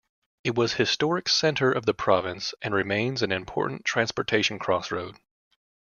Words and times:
It 0.43 0.55
was 0.55 0.73
historic 0.73 1.29
center 1.29 1.71
of 1.71 1.85
the 1.85 1.93
province 1.93 2.55
and 2.63 2.73
remains 2.73 3.21
an 3.21 3.31
important 3.31 3.85
transportation 3.85 4.57
crossroad. 4.57 5.17